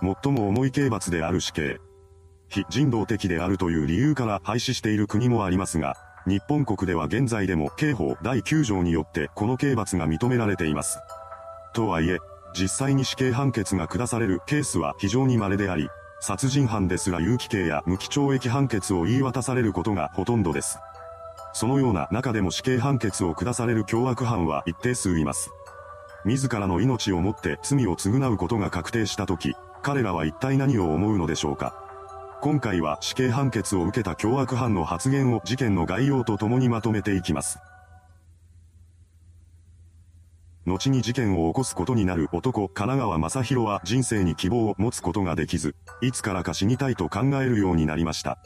[0.00, 1.80] 最も重い刑罰である死刑。
[2.48, 10.98] 非人道的であるという理由から廃止している国もありますが、日本国では現在でも刑法第9条によってこの刑罰が認められています。
[11.74, 12.18] とはいえ、
[12.54, 15.88] 実際に死刑判決が下されるケースは非常に稀であり、
[16.20, 20.78] 殺人犯ですら有期刑や無期懲役判決を言い渡されることがほとんどです。
[21.52, 25.50] そのような中でも死刑判決を下される凶悪犯は一定数います。
[26.24, 29.54] 自らの命をもって罪を償うことが確定した時、
[29.84, 31.74] 彼らは一体何を思うのでしょうか。
[32.40, 37.58] 今回は死刑判決を受けた凶悪犯の発言を事件の概要とともにまとめていきます。
[40.64, 48.38] 後に事件を起こすことになる男、神奈川正宏は人生に希望を持つことができず、いつからか死にたいと考えるようになりました。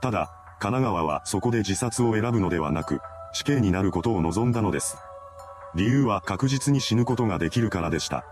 [0.00, 3.00] ただ、神奈川はそこで自殺を選ぶのではなく、
[3.32, 4.96] 死刑になることを望んだのです。
[5.74, 8.24] 理由は確実に死ぬことができるからでした。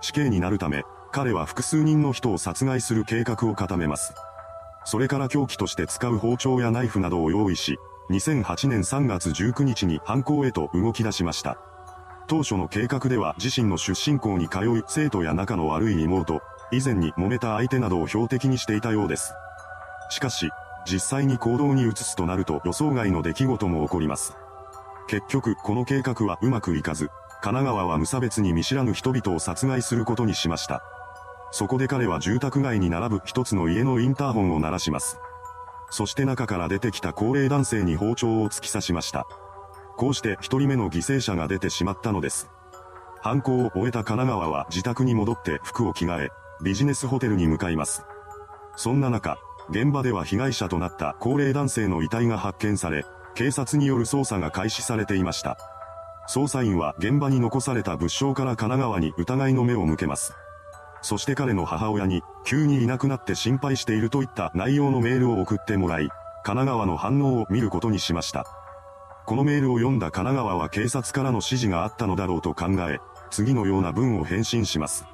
[0.00, 4.14] 死刑になるため、彼は複数人の人を殺害する計画を固めます。
[4.84, 7.78] それから凶器として使う包丁やナイフなどを用意し、
[8.10, 11.56] 2008年3月19日に犯行へと動き出しました。
[12.26, 16.40] 当初の計画では自身の出身校に通い生徒や仲の悪い妹、
[16.72, 19.34] 以前に揉めた相手などを標的にしていたようです。
[20.10, 20.50] しかし、
[20.84, 24.36] 実際に行動に移すとなると予想外の出来事も起こります。
[25.06, 27.08] 結局、この計画はうまくいかず、
[27.40, 30.82] 神奈川は無差別に見知らぬ人々を殺害することにしました。
[31.54, 35.20] そこで彼は住宅街に並ぶ一つの家のインターホンを鳴らします。
[35.88, 39.24] そして中から出てきた高齢男性に包丁を突き刺しました。
[39.96, 42.50] こうして一人目の犠牲者が出てしまったのです。
[43.22, 46.30] 犯行を終えた神奈川は自宅に戻って服を着替え、
[46.60, 48.04] ビジネスホテルに向かいます。
[48.74, 49.38] そんな中、
[49.70, 55.56] 現場では被害者となった高齢男性の遺体が発見され、警察による捜査が開始されていました。
[56.28, 60.34] 捜査員は現場に残された物証から神奈川に疑いの目を向けます。
[61.04, 66.08] そして彼の母親に、急にいなくなって心配しているといった内容のメールを送ってもらい、
[66.44, 68.46] 神奈川の反応を見ることにしました。
[69.26, 75.04] このメールを読んだ神奈川は警察からの指示があったのだろうと考え、次のような文を返信します。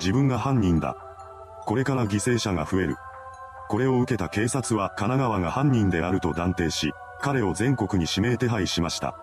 [0.00, 0.96] 自分が犯人だ。
[1.66, 2.96] これから犠牲者が増える。
[3.68, 9.14] これを受けた警察は神奈川が犯人であると断定し、彼を全国に指名手配しました。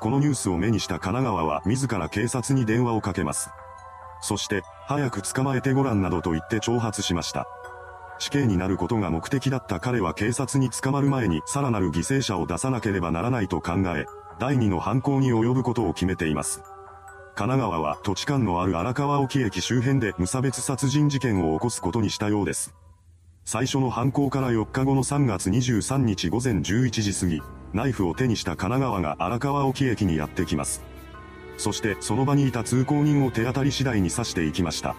[0.00, 3.50] このニュースを目にした神奈川は自ら警察に電話をかけます。
[4.20, 7.46] そして、早く捕まえてごらんなどと言って挑発しました。
[8.18, 14.06] 死刑になることが目的だった彼は警察に捕まる前にさらなる犠牲者を出さなければならないと考え、
[14.40, 16.62] 第二の犯行に及ぶことを決めています。
[17.34, 22.74] 神奈川は土地勘のある荒川沖駅周辺で無差別殺人事件を起こすことにしたようです。
[23.44, 27.42] 最初の犯行から4日後の3月23日午前11時過ぎ、
[27.72, 30.82] ナイフを手にした神奈川が荒川沖駅にやってきます。
[31.58, 34.96] そしてその場にいた通行人を手当たり次第に刺していきました。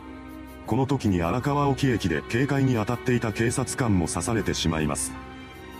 [0.68, 5.12] この時に荒川沖駅で警戒に当たっていた警察官も刺されてしまいます。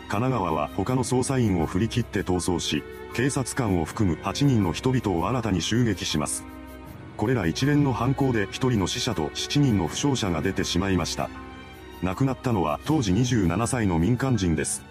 [0.08, 2.82] 神奈川は他の捜査員を振り切って逃走し、
[3.14, 6.44] 警察官を含む8人の人々を新たに襲撃します。
[7.18, 11.30] これら一連の犯行で1人の死者と7人の負傷者が出てしまいました。
[12.02, 14.89] 亡くなったのは当時27歳の民間人です。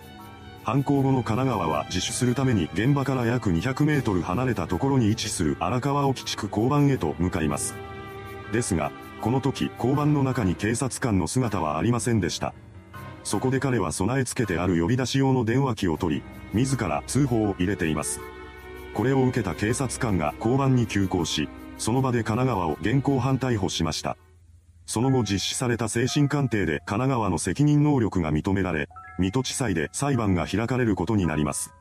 [0.68, 7.74] 犯行後の神奈川は自首するために現場から約200メートル離れたところに位置する荒川沖地区交番へと向かいます。
[8.52, 8.92] ですが、
[9.22, 12.52] この時、交番の中に警察官の姿はありませんでした。
[13.24, 18.20] そこで彼は備え付けてある呼び出し用の電話機を取り、自ら通報を入れています。
[18.92, 21.48] これを受けた警察官が交番に急行し、
[21.78, 24.18] その場で神奈川を現行犯逮捕しました。
[24.88, 28.88] その後実施された精神鑑定で神奈川の責任能力が認められ、
[29.18, 31.74] 水戸地裁で裁判が開かれることになります。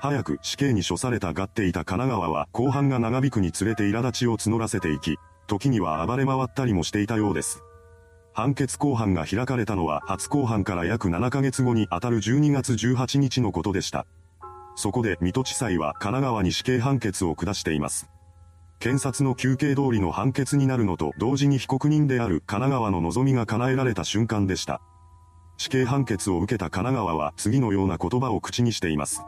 [0.00, 5.18] 早く死刑に処されたがっていた神奈川は後半が長引くにつれて苛立ちを募らせていき、
[5.48, 7.62] 時には暴れ回ったりもしていたようです。
[8.32, 14.06] 判決公判が開かれたのは初公判から約7ヶ月後にあたる12月18日のことでした。
[14.76, 18.08] そこで水戸地裁は神奈川に死刑判決を下しています。
[18.80, 24.80] 検察の休憩通りの判決になるのと同時に被告人である神奈川の望みが叶えられた瞬間でした。
[25.58, 29.20] 死刑判決を受けた神奈川は次のような言葉を口にしています。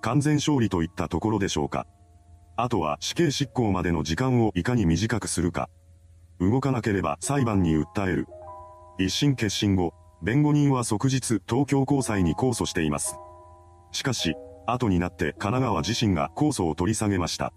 [0.00, 1.86] 完全勝利といったところでしょうか。
[2.56, 5.68] あとは死刑執行までの時間をいかに短くするか。
[6.40, 8.26] 動かなければ裁判に訴える。
[8.98, 9.92] 一審決審後、
[10.22, 13.18] 弁護人は即日東京高裁に控訴しています。
[13.92, 14.34] しかし、
[14.66, 17.52] 後になって神奈川自身が控訴を取り下げました。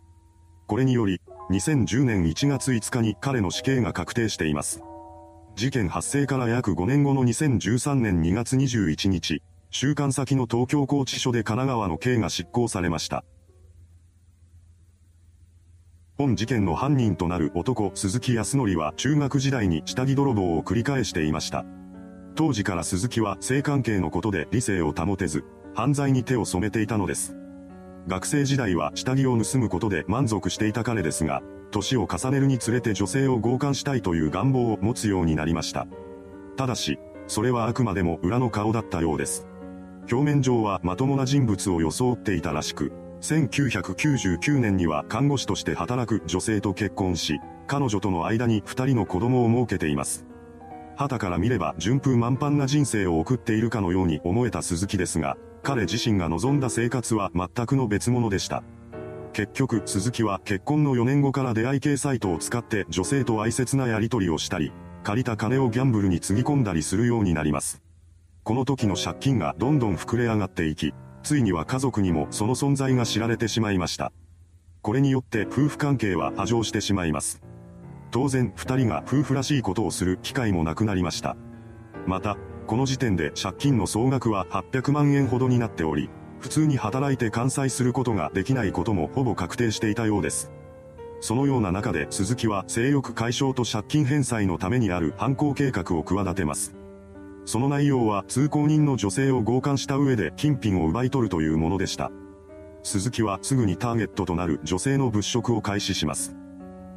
[0.71, 1.19] これにより、
[1.49, 4.81] 2010年1月5日に彼の死刑が確定しています。
[5.57, 13.25] 事件発生から約5年後の2013年2月21日、収監先の東京拘置所で神奈川の刑が執行されました。
[16.17, 21.65] 本事件の犯人となる男鈴木康則は中学時代に下着泥棒を繰り返していました。
[22.35, 25.43] 当時から鈴木は性関係のことで理性を保てず、
[25.75, 27.35] 犯罪に手を染めていたのです。
[28.07, 35.87] 学生時代は下着を盗むことで満足していた彼ですが、年を重ねるにつれて女性を強姦したいという願望を持つようになりました。
[36.57, 39.47] ただし、それはあくまでも裏の顔だったようです。
[40.11, 50.25] 表面上はまともな人物を装っていたらしく、1999年には看護師として働く女性と結婚し、彼女との間に二人の子供を設けています。
[50.97, 58.63] 旗から見れば順風満帆な人生を送っているかのように思えた鈴木ですが、彼自身が望んだ生活は全くの別物でした。
[59.33, 64.71] 結局、鈴木は結婚の4年後から出会い系サイトを使って女性と愛切なやり取りをしたり、
[65.03, 67.81] 借りた金をギャンブルにつぎ込んだりするようになります。
[68.43, 70.93] この時の借金がどんどん膨れ上がっていき、
[71.23, 74.11] ついには家族にもその存在が知られてしまいました。
[74.81, 77.41] これによって夫婦関係は波状してしまいます。
[78.09, 81.37] 当然、二人が夫婦らしいことをする機会もなくなりました。
[82.07, 82.35] また、
[82.67, 86.09] この時点で借金の総額は800万円ほどになっており、
[86.39, 90.51] 普通に働いて完済することができないこともほぼ確定していたようです。
[91.19, 96.73] そのような中で鈴木は性欲解消と借金返済のためにある犯行計画を企てます。
[97.45, 102.11] その内容は通行人の女性を強姦した上で金品を奪い取るというものでした。
[102.83, 106.35] 鈴木はすぐにターゲットとなる女性の物色を開始します。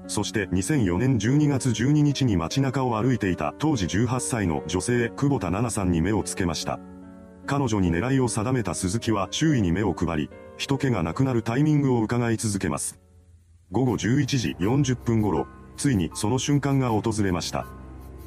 [0.07, 6.79] そして2004年12月12日に街中を歩いていた当時18歳の女性久保田奈々さんに目をつけました。
[7.47, 12.99] 彼女に狙いを定めた鈴木は周囲に目を配り、人気がなくなるタイミングを伺い続けます。
[13.71, 15.47] 午後11時40分頃、
[15.77, 17.67] ついにその瞬間が訪れました。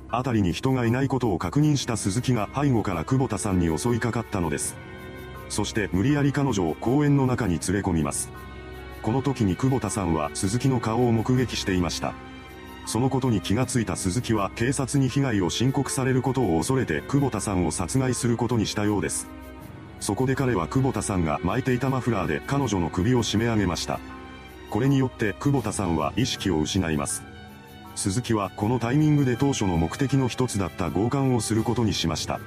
[0.09, 4.75] 辺りに人がいないことを確認した鈴木が背後から久保田さんに襲いかかったのです。
[5.50, 8.29] そして無理やり彼女を公園の中に連れ込みます。
[9.07, 12.13] この時に久保田さんは鈴木の顔を目撃していました。
[12.86, 19.30] そのことに気がついた鈴木は警察に被害を申告されることを恐れて久保田さんを殺害することにしたようです。
[20.01, 24.01] そこで彼は久保田さんが巻いていたマフラーで彼女の首を絞め上げました。
[24.69, 27.24] これによって久保田さんは意識を失います。
[27.95, 32.42] 鈴木はこのタイミングで当初の目的の一つだった強姦をすることにしました。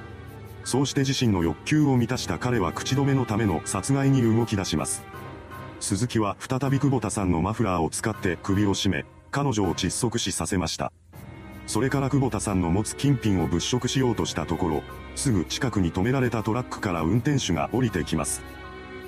[0.63, 5.01] そうして自身の欲求を満たした彼は口止めのための殺害に動き出します。
[5.81, 10.93] 鈴木は再び久保田さんのマフラーを使って首を絞め、彼女を窒息死させました。
[11.65, 14.83] それから久保田さんの持つ金品を物色しようとしたところ、
[15.15, 18.41] すぐ近くに止められたトラックから運転手が降りてきます。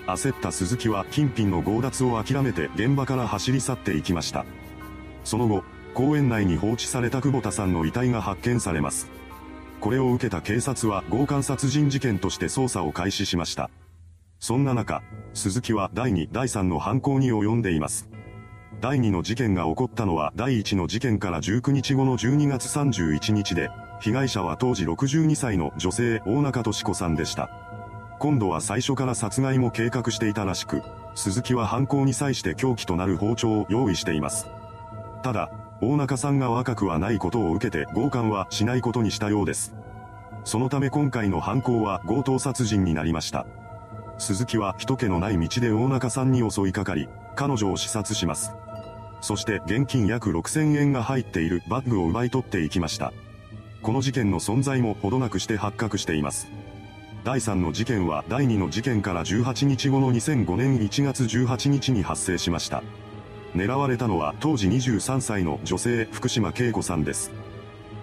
[0.08, 4.46] 焦った鈴木は金品の強奪を諦めて現場から走り去っていきました。
[5.24, 9.08] その後、公園内に放置された久保田さんの遺体が発見されます。
[9.80, 13.70] これを受けた警察は強姦殺人事件として捜査を開始しました。
[14.44, 15.02] そんな中、
[15.34, 18.10] 鈴木は第2、第3の犯行に及んでいます。
[18.82, 23.70] 第2の事件が起こったのは第1の事件から19日後の12月31日で、
[24.02, 27.50] 被害者は当時62歳の女性大中敏子さんでした。
[28.20, 30.82] 今度は最初から殺害も計画していたらしく、
[31.16, 34.48] 鈴木は犯行に際して凶器となる包丁を用意しています。
[35.24, 39.74] ただ、大中さんが若くはないことを受けて強姦はしないことにしたようです。
[40.44, 43.46] そのため今回の犯行は強盗殺人になりました。
[44.18, 48.54] 鈴木は人気のない道で大中さんに襲いかかり、彼女を刺殺します。
[49.22, 53.14] そして現金約6000円が入っているバッグを奪い取っていきました。
[53.82, 56.48] この事件の存在もほどなくして発覚しています。
[57.24, 62.84] 第3の事件は第2の事件から18日後の2005年1月18日に発生しました。
[63.56, 67.32] 狙われたのは当時23歳の女性福島恵子さんです。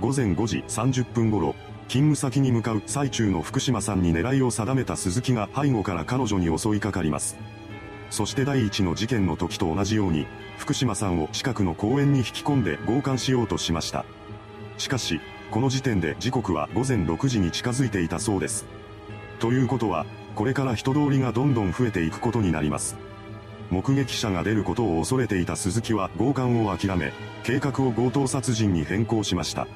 [0.01, 1.55] 午前5時30分頃、
[1.91, 7.37] 勤務先に向かう最中の福島さんに狙いを定めた鈴木が背後から彼女に襲いかかります。
[8.11, 14.05] そして第一の事件の時と同じように、福島さんを近くの公園に引き込んで強姦しようとしました。
[14.79, 15.21] しかし、
[15.51, 18.67] この時点で時刻は午前6時に近づいていたそうです。
[19.41, 20.07] ということは、
[20.37, 22.95] これから人通りがどんどん増えていくことになります。
[23.69, 29.67] 目撃者が出ることを恐れていた鈴木は強姦を諦め、計画を強盗殺人に変更しました。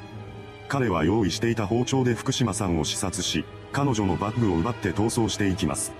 [0.75, 5.93] 彼は用意していた包丁で福島さんを刺殺し、彼女のバッグを奪って逃走していきます。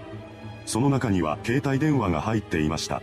[0.67, 3.01] その中には携帯電話が入っていました。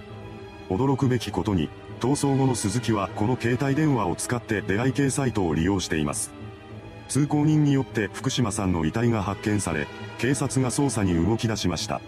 [0.67, 1.69] 驚くべきことに、
[2.01, 6.33] 逃走後の鈴木はこの携帯電話を使って出会い系サイトを利用しています。
[7.07, 9.87] 通行人によって福島さんの遺体が発見され、
[10.17, 12.01] 警察が捜査に動き出しました。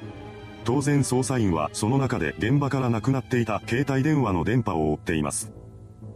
[0.65, 5.53] 当然捜査員はその中で現場からなくなっていた携帯電話の電波を追っています。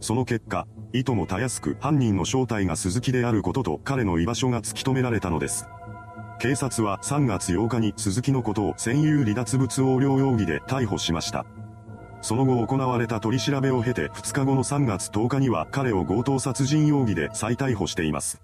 [0.02, 5.68] その結果、いともたやすく犯人の正体が鈴木であることと彼の居場所が突き止められたのです。
[6.40, 11.44] 警察は3月8日に鈴木のことを占有離脱物横領容疑で逮捕しました。
[12.22, 18.40] その後行われた取り調べを経て2日後の3月10日には彼を強盗殺人容疑で再逮捕しています。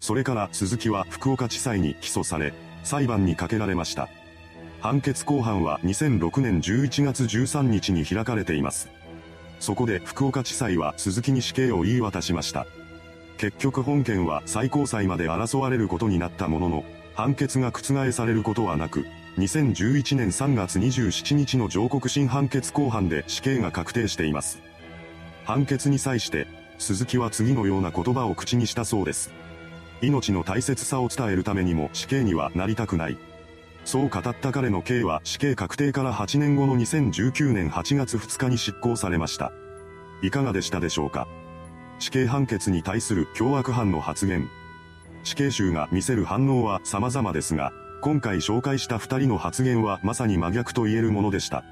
[0.00, 4.08] それから鈴木は福岡地裁に起訴され、裁判にかけられました。
[4.80, 8.88] 判決公判は2006年11月13日に開かれています。
[9.60, 12.66] そこで福岡地裁は鈴木に死刑を言い渡しました。
[13.38, 19.06] 結局本件は最高裁まで争われることになったものの、判決が覆されることはなく、
[19.38, 24.60] 2011年3月27日の上告審判決公判で死刑が確定しています。
[25.44, 26.46] 判決に際して、
[26.78, 29.30] 鈴木は次のような言葉を口にしたそうです。
[30.02, 33.18] 命の大切さを伝えるためにも死刑にはなりたくない。
[33.84, 39.52] そう語った彼の刑は死刑確定から8年後の2019年8月2日に執行されました。
[40.22, 41.26] いかがでしたでしょうか？
[41.98, 44.48] 死刑判決に対する凶悪犯の発言。
[45.24, 51.64] 死刑囚が見せる反応は様々ですが、今回紹介した二人の発言はまさに真逆と言えるものでした。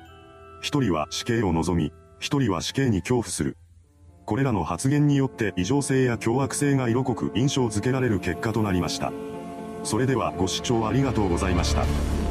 [0.60, 3.56] 一人は死刑を望み、一人は死刑に恐怖する。
[4.26, 9.12] これらの発言によって異常性や凶悪性が色濃く印象づけられる結果となりました。
[9.88, 12.27] それではご視聴ありがとうございました。